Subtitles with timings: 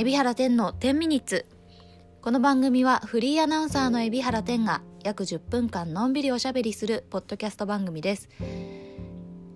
[0.00, 1.44] 海老原天の10ミニッツ。
[2.22, 8.28] この番組はフリーアナウンサーの海老原天が約10分間のんびりおしゃべりするポッドキャスト番組です。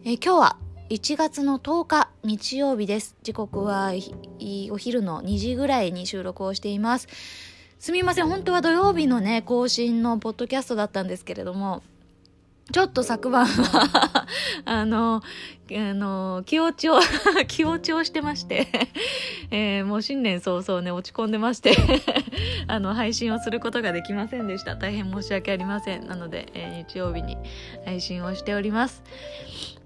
[0.05, 0.57] え今日は
[0.91, 3.15] 1月の10日日曜日です。
[3.23, 3.93] 時刻は
[4.73, 7.07] お昼の2時ぐらいに収録をしています。
[7.79, 8.27] すみません。
[8.27, 11.85] 本当は土曜日のね更新のポッドキャストだったんですけれども
[12.71, 14.27] ちょっと昨晩は
[14.65, 17.01] あの、あの、気落ちを
[17.49, 18.69] 気落ちをしてまして
[19.51, 21.77] えー、もう新年早々ね、落ち込んでまして
[22.69, 24.77] あの、配信をすることができませんでした。
[24.77, 26.07] 大変申し訳ありません。
[26.07, 27.37] なので、えー、日曜日に
[27.85, 29.03] 配信をしております。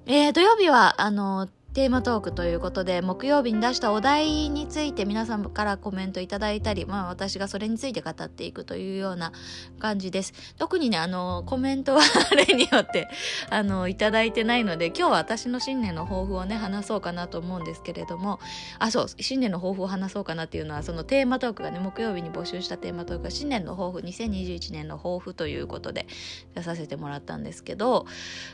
[0.07, 9.31] えー、土曜日は、あの、テーマトークということで木曜日に出したお題について皆さんからコメントいただいたり、まあ、私がそれについて語っていくというような
[9.79, 10.33] 感じです。
[10.57, 13.09] 特にねあのコメントはあれによって
[13.51, 18.41] あのいただいてないので今日は私の新年の抱負をね話そうかなと思うんですけれども。
[18.79, 26.07] あそう新年の抱負を話そうかなっていうのはそのテーマトークがね木曜日に募集したテーマトークが新年の抱負2021年の抱負ということで
[26.55, 28.07] 出させてもらったんですけど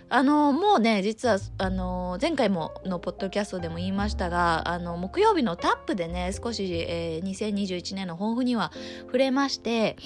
[0.09, 8.73] あのもうね実はあの前回ものポッドキャストでも言いましたがあの木曜日のタップでね少し、えー、2021年の抱負には
[9.07, 9.97] 触れまして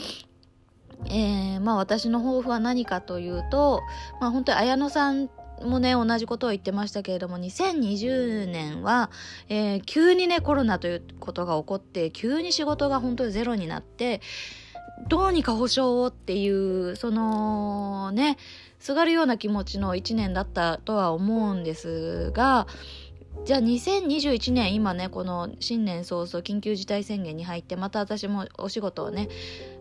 [1.05, 3.83] えー、まあ私の抱負は何かというと、
[4.21, 5.29] まあ本当に綾野さん
[5.63, 9.11] もね、同じことを言ってましたけれども、2020年は、
[9.49, 14.21] えー、急にね、コロナということが起こって、急に仕事が本当にゼロになって、
[15.09, 18.39] どうにか保証をっていう、そのね、
[18.79, 22.67] すがるような気持ちの1年だったとは思うんですが、
[23.45, 29.29] じゃあ2021年今ねこの新年早々緊急事態宣言に入ってまた私もお仕事をね、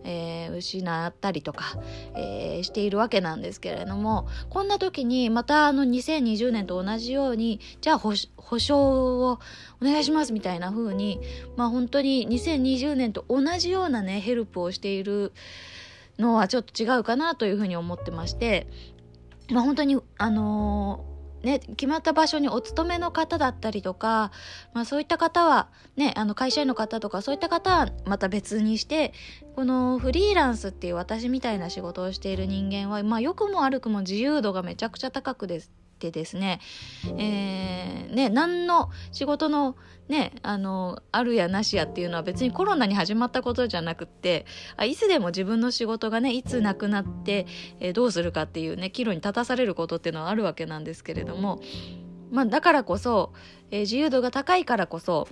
[0.04, 1.80] えー、失ったりとか、
[2.16, 8.14] えー、しているわけなんですけれどもこんな時にまたあの2020年と同じようにじゃあ保
[8.60, 9.40] 証を
[9.82, 11.20] お願いしますみたいな風に
[11.56, 15.32] まあ本当に2020年と同じようなねヘルプをしている
[16.20, 18.68] のはちょっと違うかなというふうに思ってまして
[19.52, 21.16] まあ本当にあのー
[21.46, 24.32] ね、決まった場所にお勤めの方だったりとか、
[24.74, 29.14] まあそういった方は、ね、あの会社員の方とかそういった方はまた別にして、
[29.56, 35.72] このフリーランスっていう私みたいな仕事をしている人間は、まあ良くも悪くも自由度がめちゃくちゃ高くです。
[35.98, 36.60] てですね、
[37.18, 39.76] えー、ね、何の仕事の
[40.08, 44.46] ね、あの、あるやなしやっていうのは別にコロナに始まったことじゃなくって、
[44.78, 47.48] あいつでも自分の仕事がね、いつなくなって、
[47.80, 51.60] えー、どうするかっていうね、岐路に立たされることっていうのはあるわけなんですけれども、
[52.32, 53.34] まあだからこそ、
[53.72, 55.28] えー、自由度が高いからこそ、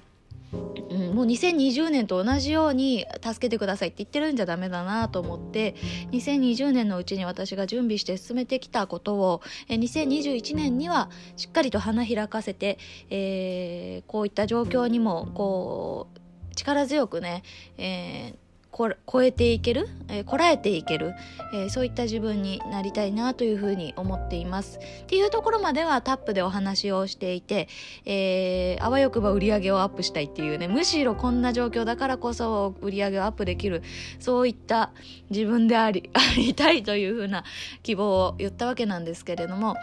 [1.14, 5.76] もう2020年と同じように助けてくださいって言ってるんじゃダメだなと思って
[6.12, 12.78] 2020年のうちに私が準備して進めてきたことを2021年にはしっかりと花開かせて、
[13.10, 17.44] えー、こういった状況にもこう力強くね、
[17.78, 18.43] えー
[18.74, 21.14] こ超えていける、えー、こらえていける、
[21.54, 24.80] えー、そういった自分になりたいなというふうに思っています。
[24.80, 27.70] っていうところまではタップでお話をしていて、
[28.06, 33.84] えー、あわよくば売り上げをアップしたいっていうね、むしろこんな状況だからこそ売り上げをアップできる、
[34.20, 34.92] そういった
[35.30, 37.44] 自分であり、 ありたいというふうな
[37.84, 39.76] 希望を言ったわけなんですけれども、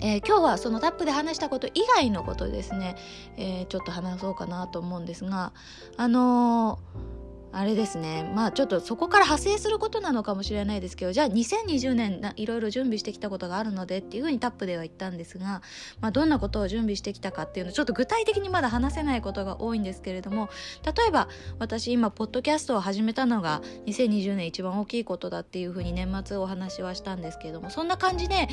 [0.00, 2.94] えー、今日はそのタップで話したこと以外のことですね、
[3.36, 5.52] えー、ちょっと話そうかなと思うんですが、
[5.96, 7.15] あのー
[7.58, 8.30] あれですね。
[8.34, 15.62] まあちょっとそこから派生することなのかもしれないですけどじゃあ2020年いろいろ準備してきたことがあるのでっていうふうにタップでは言ったんですが、
[16.02, 20.50] まあ、どんなことを準備してきたかっていうのちょっと具体的にまだ話せないことが多いんですけれども
[20.84, 21.28] 例えば
[21.58, 28.48] 私今ポッドキャストを始めたのが2020年一番大きいことだっていうふうに年末お話はしたんですけれどもそんな感じで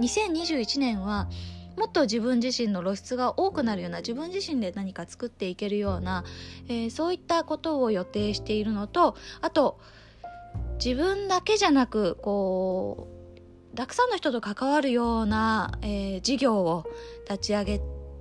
[0.00, 1.28] 2021年は
[1.76, 6.24] もっと自分自身の露出が多くなるような自分自身で何か作っていけるような、
[6.68, 9.78] えー、そういったことを予定しているのとあと
[10.82, 13.08] 自分だけじゃなくこ
[13.72, 16.86] うたくさんの人と関わるような、えー、事業を
[17.28, 17.80] 立ち上げ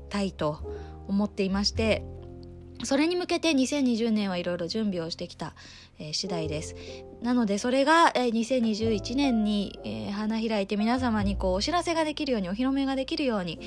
[0.10, 0.60] たいと
[1.08, 2.04] 思っていまして
[2.84, 5.54] それに向けて2020年はいろいろ準備をしてきた、
[5.98, 6.76] えー、次第です。
[7.26, 13.60] なのでそれが、えー、2021年に、え、花開いて皆様にこうお知らせができるようにお披露目ができるように、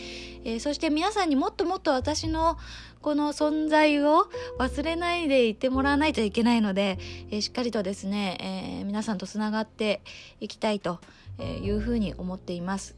[0.45, 2.57] え、そして皆さんにもっともっと私の
[3.03, 4.29] この存在を
[4.61, 7.01] 忘れないでいてもらわないといけないので、
[7.33, 10.03] え、しっかりとですね、え、皆さんとつながって
[10.39, 11.01] いきたいと
[11.41, 12.98] いうふうに思っています。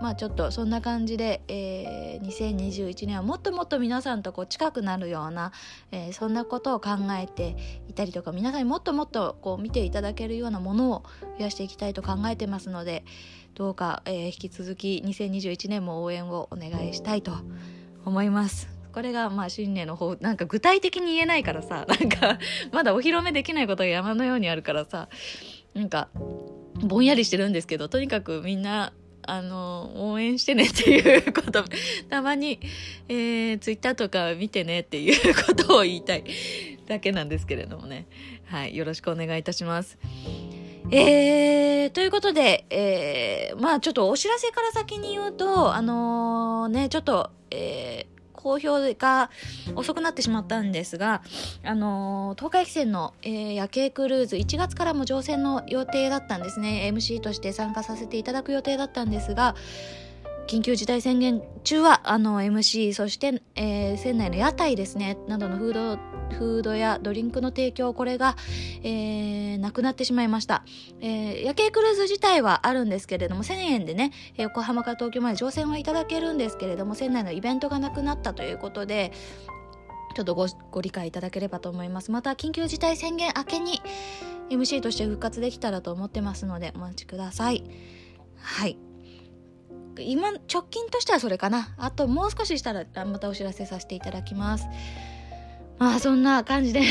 [0.00, 5.52] まあちょっとそんな感じで、えー、2021年はもっともっと皆さんとこう近くなるような、
[5.90, 7.56] えー、そんなことを考えて
[7.88, 11.02] いたりとか皆さんにもっともっとこう見ていただけるようなものを
[11.38, 13.04] 増やしていきたいと考えてますので
[13.54, 17.32] どうか、えー、引き続き2021年も応援をお願いしたいと
[18.04, 18.76] 思います。
[18.92, 22.38] これがまあ新年の方なんか具体的に言えないからさ なんか
[22.72, 25.10] まだお披露目できないことが山のようにあるからさ
[25.74, 26.08] なんか
[26.80, 28.94] ぼんやりしてるんですけどとにかくみんな
[29.26, 31.64] あの、応援してねっていうこと、
[32.08, 32.60] たまに、
[33.08, 36.24] えー、ツイッターとか見てねっていうことを言いたい
[36.86, 38.06] だけなんですけれどもね。
[38.46, 39.98] はい、よろしくお願いいたします。
[40.90, 48.15] えー、ということで、えー、まあちょっとお知らせから先に言うと、あのー、ね、ちょっと、えー、
[48.46, 49.30] 公表が
[49.74, 51.22] 遅くなってしまったんですが、
[51.64, 56.88] あのー、東海汽船の、えー、夜景クルーズ、1月からも乗船の予定だったんですね。
[56.94, 59.56] MC として参加させていただく予定だったんですが、
[60.46, 65.96] 緊急事態宣言中は、あの、MC、そして、えー、船内の屋台ですね、などのフード、
[66.36, 68.36] フードやドリンクの提供、これが、
[68.84, 70.64] えー、なくなってしまいました。
[71.00, 79.12] えー、夜景クルーズ自体はあるんですけれども、1000円でね、横浜から東京まで乗船はいただけるんですけれども、船内のイベントがなくなったということで、
[80.14, 82.12] ちょっとごご理解いただければと思います。
[82.12, 83.82] また、緊急事態宣言明けに
[84.50, 87.64] MC として復活できたらと思ってますので、お待ちください。
[88.38, 88.78] はい。
[90.02, 91.74] 今、直近としてはそれかな。
[91.78, 94.66] あともう少ししたらまたお知らせさせていただきます。
[95.78, 96.82] まあそんな感じで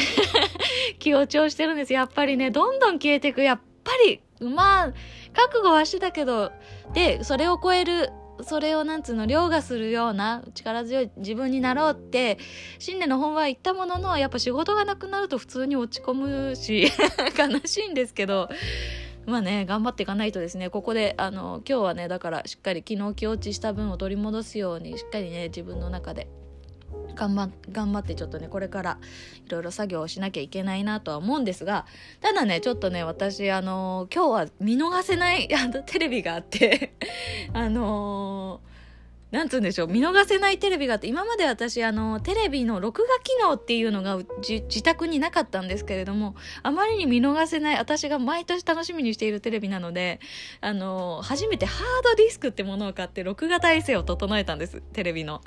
[1.00, 1.94] 気を調してるんです。
[1.94, 3.42] やっぱりね、どんどん消えていく。
[3.42, 4.94] やっぱり、まあ、
[5.34, 6.52] 覚悟はしてたけど、
[6.94, 8.12] で、それを超える、
[8.42, 12.38] それをなんつうの、凌駕するような力強い自分になろうって、
[12.80, 16.14] 新年の本は言ったものの、やっぱ仕事がなくなると普通に落ち込
[16.50, 16.92] むし、
[17.38, 18.50] 悲しいんですけど、
[19.26, 26.28] まあね、頑張っていかないとですね、ここで、あの、今日はね、だからしっかり昨日気落ちした分を取り戻すように、しっかりね、自分の中で
[27.16, 28.98] 頑張頑張ってちょっとねこれから
[29.46, 31.86] いろいろ作業をしなきゃいけないなとは思うんですが
[32.22, 36.94] ただねちょっとね私あの今日は見逃せないあのテレビがあって
[37.54, 38.75] あのー
[39.32, 50.20] なんつうんでしょう、見逃せないテレビがあって、今まで私、あの、テレビの録画機能っていうのが自宅になかったんですけれども、あまりに見逃せない、私が毎年楽しみにしているテレビなので、
[50.62, 55.42] あの、初めてハードディスクってものを買って、録画体制を整えたんです、テレビの。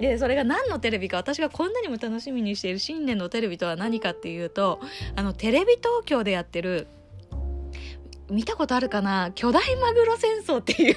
[0.00, 4.80] で、それが何のテレビか、私がこんなにも楽しみにしている新年のテレビとは何かっていうと、
[5.14, 6.88] あの、テレビ東京でやってる、
[8.30, 10.96] 見たことあるかな巨大マグロ戦争っていう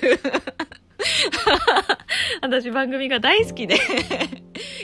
[2.41, 3.77] 私番組が大好きで。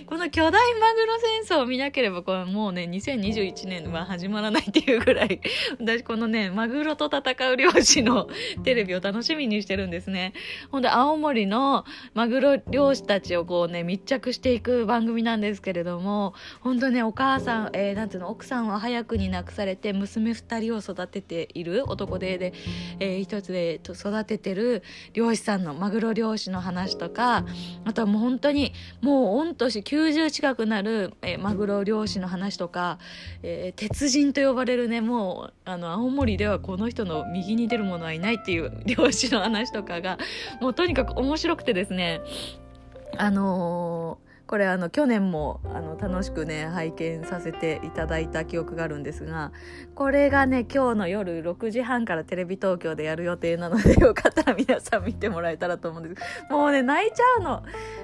[0.05, 1.13] この巨大マグロ
[1.45, 5.41] 戦争を見なければこれもうね2021年は始まらないっていうぐらい
[5.79, 8.27] 私このねマグロと戦う漁師の
[8.63, 10.33] テレビを楽しみにしてるんですね。
[10.71, 22.53] ほんで青森のマグロ漁師たちをこうね密着していく番組なんですけれども本当ねお母さん、えー、なんていうの奥さんは早くに亡くされて娘2人を育てている男でで、
[22.99, 27.45] えー、一つで育ててる漁師さんのマグロ漁師の話とか
[27.85, 32.99] あとはもう本当にもう御年90近くなる、えー、マグロ漁師の話とか、
[33.41, 40.19] えー、鉄人と呼ばれるねもうあの青森ではこの人の右に出る者はいないっていう漁師の話とかが
[40.61, 42.21] もうとにかく面白くてですね
[43.17, 49.51] あのーこれあの去年もあの楽しくね拝見させていただいた記憶があるんですが
[49.93, 56.51] これがね今日の夜6時半からテレビ東京でやる予定なのでよかったら皆さん見てもらえたらと思うんです。
[56.51, 57.61] もうね泣いちゃうの。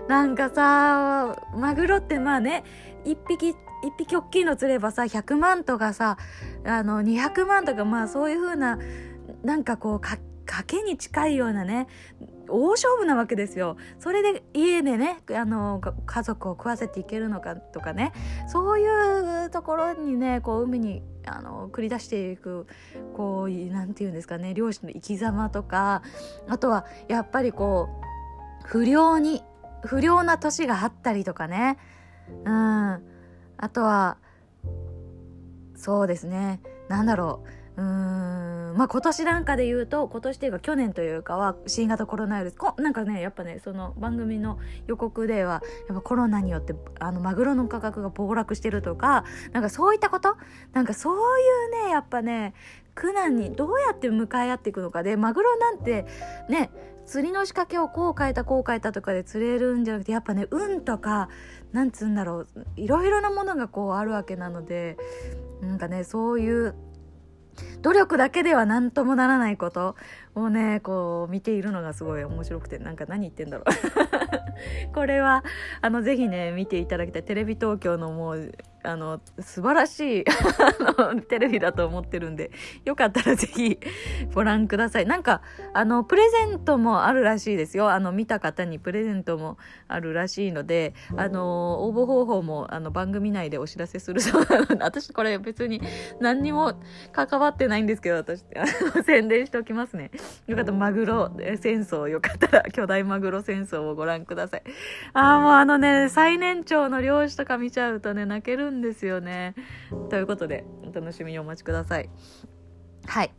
[0.08, 2.64] なんかさマグロってまあね
[3.06, 3.56] 1匹一
[3.98, 6.18] 匹大きいの釣ればさ100万とかさ
[6.64, 8.78] あの200万とかまあそういう風な
[9.44, 10.20] なんかこう賭
[10.68, 11.88] けに近いようなね
[12.48, 13.78] 大勝負なわけですよ。
[14.00, 18.14] それで家でねあの家族を食わせていけるのかとかね。
[18.48, 22.68] そういうところにねこう海にあの繰り出していく
[23.16, 24.54] こうなんていうんですかね。
[24.54, 26.04] 漁師の生き様とか
[26.48, 27.90] あとはやっぱりこ
[28.64, 29.44] う不良に
[29.84, 31.78] 不良な年があったりとかね。
[32.46, 33.04] うん。
[33.58, 34.18] あとは
[35.76, 36.62] そうですね。
[36.90, 37.65] なんだろう。
[37.78, 38.76] うん。
[38.78, 42.58] まあ今年なんかで言うと今年っていうか去年というかは新型コロナウイルス。
[42.58, 50.36] こなんかねやっぱねその番組の予告ではやっぱコロナによってあのマグロの価格が暴落してるとかなんかそういったこと？
[50.74, 52.54] なんかそういうねやっぱね
[52.96, 56.06] 苦難にどうやって向かい合っていくのかでマグロなんて
[56.50, 56.70] ね
[57.06, 61.30] 釣りの仕掛けをこう変えたこう変えたとかで釣れるんじゃなくてやっぱね運とか
[61.72, 64.98] なんつうんだろういろいろなものがこうあるわけなので
[65.62, 66.74] なんかねそういう
[67.82, 69.96] 努力だけでは何ともならないこと。
[70.36, 73.66] をねこう見ているのがすごい面白くてなんか何言ってんだろう。
[74.94, 75.44] これは
[75.82, 77.24] あのぜひね見ていただきたい。
[77.24, 78.52] テレビ東京のもう
[78.86, 80.26] あの素晴らしい
[81.28, 82.52] テレビだと思ってるんで
[82.84, 83.80] よかったらぜひ
[84.34, 85.06] ご覧ください。
[85.06, 85.42] なんか
[85.74, 87.92] あのプレゼントもあるらしいですよ。
[87.92, 94.22] あの見た方にプレゼントもあるらしいのであの応募方法もあの番組内でお知らせする。
[94.22, 95.82] そうなので私これ別に
[96.20, 96.80] 何にも
[97.12, 98.44] 関わってないんですけど私
[99.06, 100.12] 宣伝しておきますね。
[100.48, 104.64] よかったらマグロ戦争よかったら巨大マグロ戦争をご覧ください。
[105.14, 109.56] ああもうあのね最年長の漁師とか見ちゃうとね泣けるんですよね。
[110.10, 112.10] ということでお楽しみにお待ちください。
[113.06, 113.32] はい。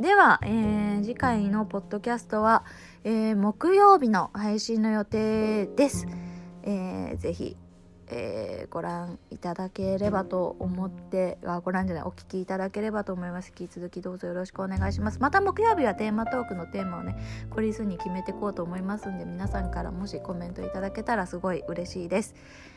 [0.00, 2.64] では、えー、次回のポッドキャストは、
[3.04, 6.06] えー、木曜日の配信の予定です。
[6.64, 7.56] えー、ぜひ、
[8.08, 13.52] えー、ご覧いただければと思ってあご覧じゃないお聞きいただければと思います。
[13.58, 15.18] 引き続きどうぞよろしくお願いします。
[15.20, 17.16] また木曜日はテーマトークのテーマをね
[17.50, 22.34] 懲りずに決めていこうと思いますんで皆さんからもしコメントいただけたらすごい嬉しいです。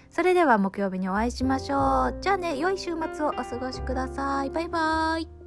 [0.09, 2.17] それでは木曜日にお会いしましょう。
[2.21, 4.49] じゃあね良い週末をお過ごしください。
[4.49, 5.38] バイバイ。